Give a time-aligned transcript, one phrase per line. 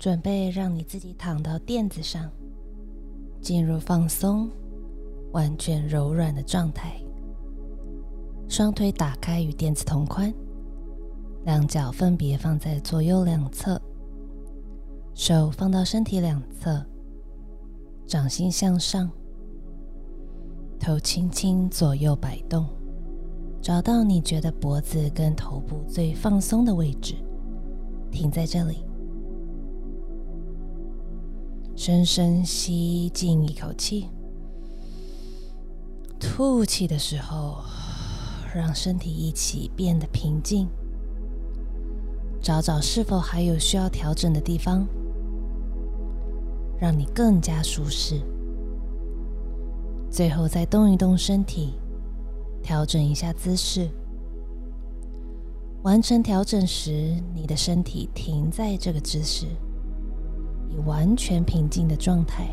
[0.00, 2.30] 准备让你自己躺到垫子上，
[3.38, 4.48] 进入放松、
[5.32, 6.98] 完全柔软的状态。
[8.48, 10.32] 双腿打开与垫子同宽，
[11.44, 13.78] 两脚分别放在左右两侧，
[15.12, 16.82] 手放到身体两侧，
[18.06, 19.10] 掌心向上，
[20.78, 22.66] 头轻轻左右摆动。
[23.60, 27.16] 找到你觉得脖子跟头部最放松的位置，
[28.10, 28.82] 停在这里，
[31.76, 34.08] 深深吸进一口气，
[36.18, 37.58] 吐气的时候，
[38.54, 40.68] 让身体一起变得平静。
[42.40, 44.86] 找找是否还有需要调整的地方，
[46.78, 48.20] 让你更加舒适。
[50.10, 51.74] 最后再动一动身体。
[52.62, 53.88] 调整一下姿势，
[55.82, 59.46] 完成调整时，你的身体停在这个姿势，
[60.70, 62.48] 以完全平静的状态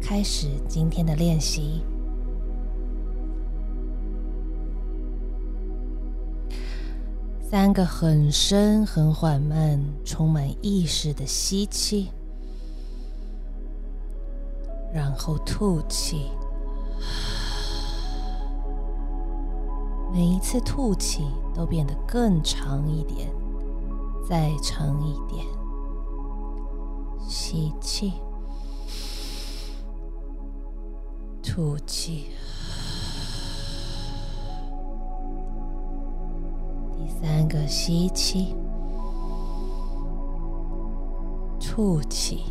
[0.00, 1.82] 开始今天的练习。
[7.42, 12.08] 三个很深、很缓慢、充满意识的吸气，
[14.94, 16.26] 然后吐气。
[20.12, 23.28] 每一次吐气都变得更长一点，
[24.28, 25.44] 再长一点。
[27.30, 28.12] 吸气，
[31.40, 32.26] 吐气。
[36.92, 38.56] 第三个吸气，
[41.60, 42.42] 吐气。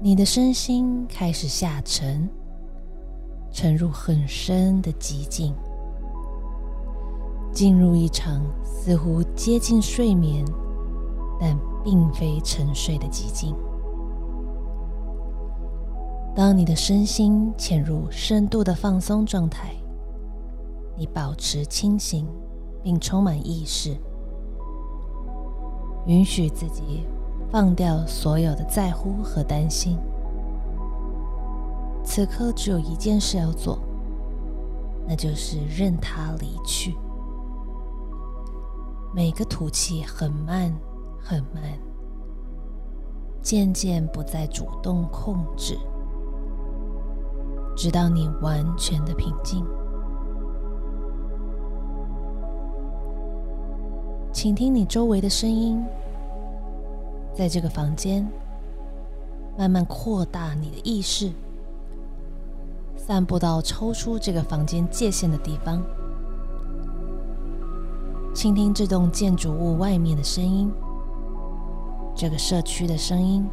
[0.00, 2.30] 你的身心开始下沉。
[3.50, 5.54] 沉入很深的寂静，
[7.54, 10.44] 进入一场似乎接近睡眠，
[11.40, 13.54] 但并非沉睡的寂静。
[16.34, 19.72] 当你的身心潜入深度的放松状态，
[20.96, 22.26] 你保持清醒
[22.82, 23.96] 并充满意识，
[26.06, 27.06] 允许自己
[27.52, 29.96] 放掉所有的在乎和担心。
[32.04, 33.78] 此刻只有一件事要做，
[35.06, 36.96] 那就是任它离去。
[39.14, 40.74] 每个吐气很慢，
[41.20, 41.62] 很慢，
[43.40, 45.78] 渐渐不再主动控制，
[47.76, 49.64] 直到你完全的平静。
[54.32, 55.80] 请听你周围的声音，
[57.32, 58.28] 在这个房间
[59.56, 61.32] 慢慢扩大你的意识。
[62.96, 65.80] 散布到抽出这个房间界限的地方，
[68.44, 70.70] 倾听这栋建筑物外面的声音，
[72.14, 73.48] 这个社区的声音，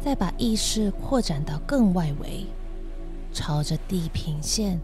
[0.00, 2.46] 再把意识扩展到更外围，
[3.30, 4.80] 朝着地平线，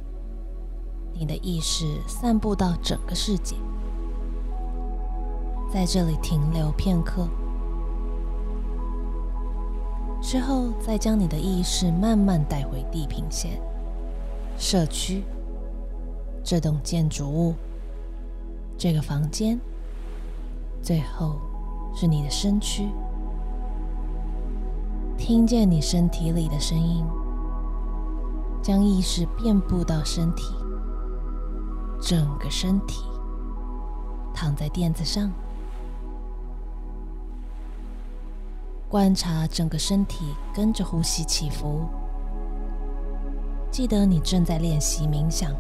[1.15, 3.57] 你的意识散布到整个世界，
[5.73, 7.27] 在这里停留片刻。
[10.21, 13.59] 之后，再将你的意识慢慢带回地平线、
[14.59, 15.25] 社区、
[16.45, 17.55] 这栋建筑物、
[18.79, 19.59] 这个房间，
[20.81, 21.35] 最后
[21.97, 22.89] 是你的身躯。
[25.19, 27.05] 听见你身体里的声音，
[28.63, 30.55] 将意识遍布到身体，
[32.01, 33.03] 整个身体
[34.33, 35.29] 躺在垫子上。
[38.89, 40.25] 观察整个身体
[40.55, 41.81] 跟着呼吸起伏。
[43.73, 45.53] 记得你正在练习冥想。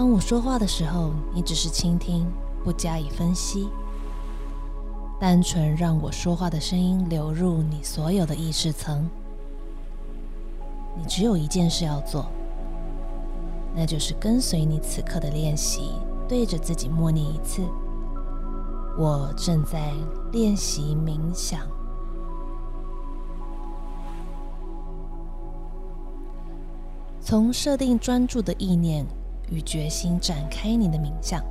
[0.00, 2.26] 当我说话的时候，你只是倾听，
[2.64, 3.68] 不加以分析，
[5.20, 9.06] 单纯让我说话的声音流入你所有的意识层。
[10.96, 12.24] 你只有一件事要做，
[13.76, 15.92] 那就是跟随你此刻的练习，
[16.26, 17.60] 对着自己默念一次。
[18.96, 19.92] 我正在
[20.32, 21.60] 练习冥想。
[27.20, 29.04] 从设定专注的意念
[29.50, 31.42] 与决心展开你的冥想。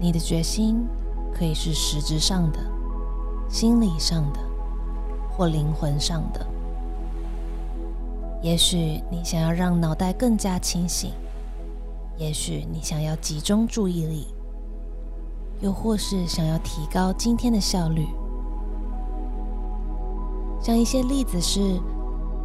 [0.00, 0.84] 你的决心
[1.32, 2.58] 可以是实质上的、
[3.48, 4.40] 心理上的
[5.30, 6.44] 或灵魂上的。
[8.42, 11.12] 也许你想要让脑袋更加清醒，
[12.18, 14.26] 也许你想要集中注意力。
[15.60, 18.06] 又或是想要提高今天的效率，
[20.60, 21.80] 像一些例子是：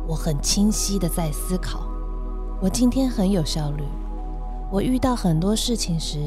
[0.08, 1.89] 我很清晰的在思考，
[2.62, 3.84] 我今天很有效率，
[4.70, 6.20] 我遇到很多事情时，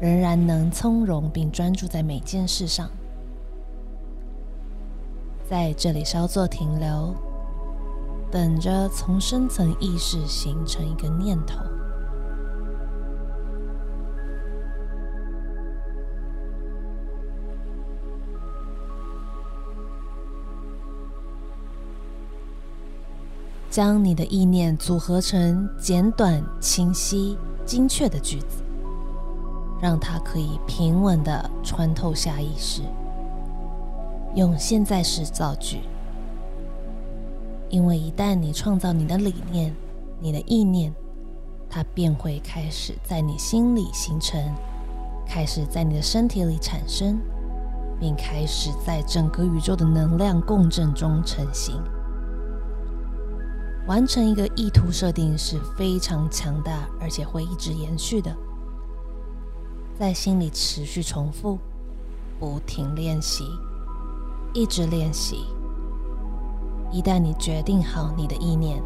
[0.00, 2.90] 仍然能从容并专注在每件事上。
[5.48, 7.14] 在这里稍作停留，
[8.32, 11.60] 等着从深层意识形成一个念头。
[23.74, 27.36] 将你的意念组合成简短、清晰、
[27.66, 28.62] 精确的句子，
[29.82, 32.82] 让它可以平稳地穿透下意识。
[34.36, 35.80] 用现在时造句，
[37.68, 39.74] 因为一旦你创造你的理念、
[40.20, 40.94] 你的意念，
[41.68, 44.40] 它便会开始在你心里形成，
[45.26, 47.18] 开始在你的身体里产生，
[47.98, 51.82] 并开始在整个宇宙的能量共振中成型。
[53.86, 58.34] 完成一个意图设定是非常强大，而且会一直延续的，
[59.98, 61.58] 在心里持续重复，
[62.40, 63.44] 不停练习，
[64.54, 65.44] 一直练习。
[66.90, 68.82] 一旦你决定好你的意念，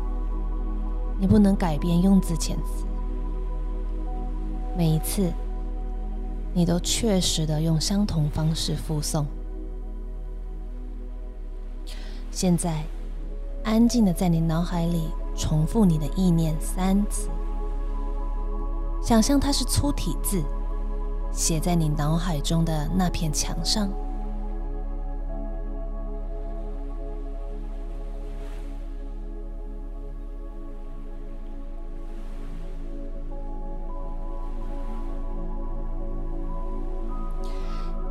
[1.21, 2.85] 你不能改变用字遣词。
[4.77, 5.33] 每一次，
[6.53, 9.25] 你都确实的用相同方式复诵。
[12.33, 12.83] 现在。
[13.69, 17.29] 安静的在你脑海里重复你的意念三次，
[19.03, 20.43] 想象它是粗体字，
[21.31, 23.91] 写在你脑海中的那片墙上。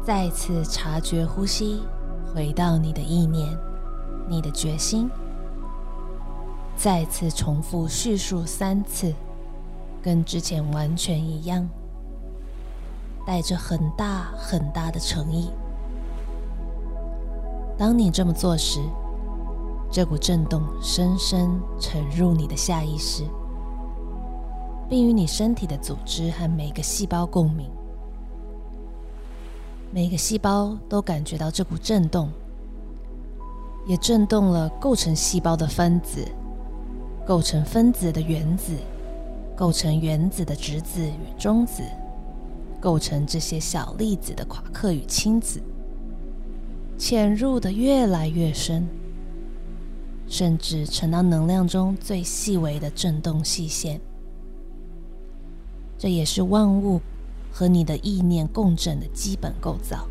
[0.05, 1.81] 再次察觉呼吸，
[2.31, 3.57] 回到你的意念，
[4.29, 5.09] 你的决心。
[6.77, 9.11] 再次重复叙述三次，
[9.99, 11.67] 跟之前完全一样，
[13.25, 15.49] 带着很大很大的诚意。
[17.79, 18.79] 当你这么做时，
[19.91, 23.23] 这股震动深深沉入你的下意识，
[24.87, 27.67] 并与你身体的组织和每个细胞共鸣。
[29.91, 32.29] 每个细胞都感觉到这股震动，
[33.87, 36.23] 也震动了构成细胞的分子。
[37.27, 38.71] 构成分子的原子，
[39.53, 41.83] 构成原子的质子与中子，
[42.79, 45.61] 构成这些小粒子的夸克与氢子，
[46.97, 48.87] 潜入的越来越深，
[50.25, 53.99] 甚至沉到能量中最细微的振动细线。
[55.97, 57.01] 这也是万物
[57.51, 60.07] 和你的意念共振的基本构造。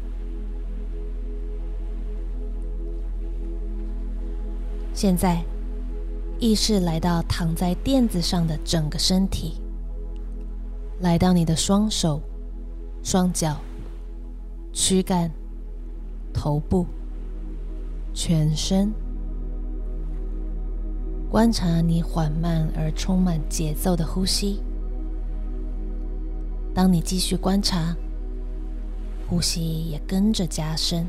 [4.92, 5.42] 现在。
[6.38, 9.54] 意识来到躺在垫子上的整个身体，
[11.00, 12.20] 来到你的双手、
[13.02, 13.56] 双脚、
[14.70, 15.30] 躯干、
[16.34, 16.86] 头部、
[18.12, 18.92] 全身，
[21.30, 24.60] 观察你缓慢而充满节奏的呼吸。
[26.74, 27.96] 当你继续观察，
[29.26, 31.06] 呼吸也跟着加深，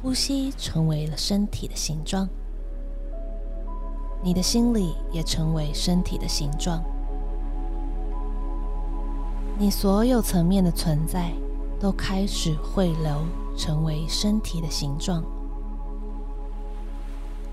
[0.00, 2.26] 呼吸成为了身体的形状。
[4.24, 6.82] 你的心里也成为身体的形状，
[9.58, 11.30] 你所有层面的存在
[11.78, 13.20] 都开始汇流，
[13.54, 15.22] 成为身体的形状。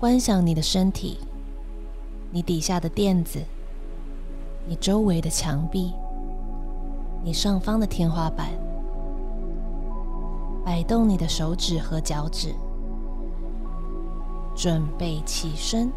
[0.00, 1.18] 观想你的身体，
[2.30, 3.38] 你底下的垫子，
[4.66, 5.92] 你周围的墙壁，
[7.22, 8.48] 你上方的天花板，
[10.64, 12.54] 摆动你的手指和脚趾，
[14.56, 15.92] 准备起身。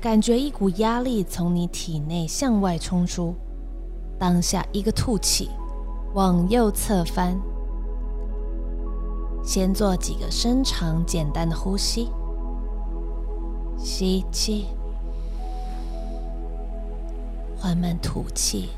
[0.00, 3.34] 感觉一股压力从你体内向外冲出，
[4.16, 5.50] 当下一个吐气，
[6.14, 7.36] 往右侧翻。
[9.42, 12.08] 先做几个深长简单的呼吸，
[13.76, 14.66] 吸气，
[17.56, 18.68] 缓慢吐气，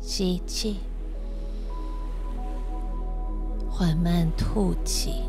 [0.00, 0.80] 吸气，
[3.70, 5.22] 缓慢吐气。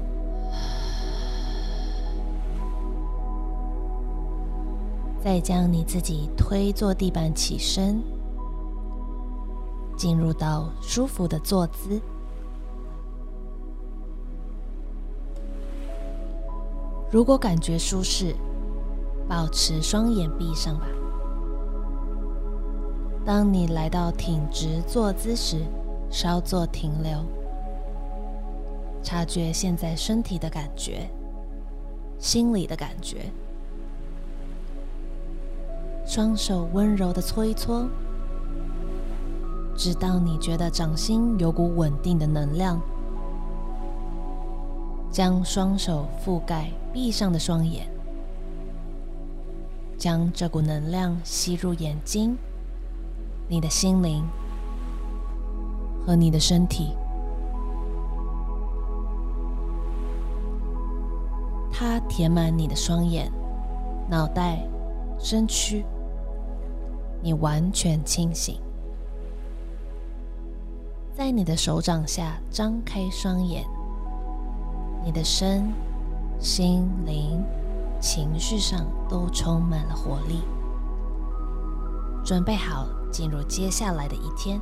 [5.26, 8.00] 再将你自己推坐地板起身，
[9.98, 12.00] 进入到舒服的坐姿。
[17.10, 18.36] 如果感觉舒适，
[19.28, 20.86] 保持双眼闭上吧。
[23.26, 25.66] 当你来到挺直坐姿时，
[26.12, 27.18] 稍作停留，
[29.02, 31.10] 察觉现在身体的感觉，
[32.20, 33.32] 心里的感觉。
[36.06, 37.90] 双手温柔的搓一搓，
[39.76, 42.80] 直到你觉得掌心有股稳定的能量。
[45.12, 47.88] 将双手覆盖闭上的双眼，
[49.98, 52.38] 将这股能量吸入眼睛、
[53.48, 54.24] 你的心灵
[56.06, 56.94] 和你的身体。
[61.72, 63.32] 它填满你的双眼、
[64.10, 64.68] 脑袋、
[65.18, 65.84] 身躯。
[67.26, 68.60] 你完全清醒，
[71.12, 73.66] 在你的手掌下张开双眼，
[75.04, 75.74] 你的身、
[76.40, 77.44] 心灵、
[78.00, 80.44] 情绪上都充满了活力，
[82.24, 84.62] 准备好进入接下来的一天。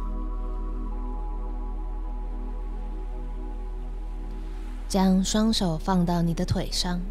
[4.87, 7.01] 将双手放到你的腿上，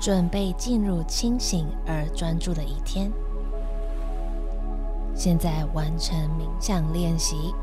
[0.00, 3.12] 准备进入清醒而专注的一天。
[5.24, 7.54] 现在完成冥想练习，